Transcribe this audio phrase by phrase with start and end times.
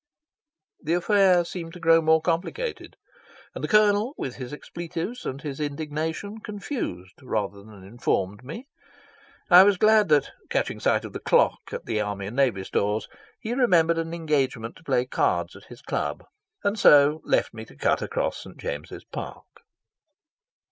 [0.81, 2.95] The affair seemed to grow more complicated,
[3.53, 8.65] and the Colonel, with his expletives and his indignation, confused rather than informed me.
[9.51, 13.07] I was glad that, catching sight of the clock at the Army and Navy Stores,
[13.39, 16.25] he remembered an engagement to play cards at his club,
[16.63, 18.57] and so left me to cut across St.
[18.57, 19.45] James Park.